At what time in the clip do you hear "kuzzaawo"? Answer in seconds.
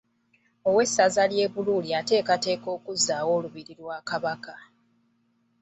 2.85-3.33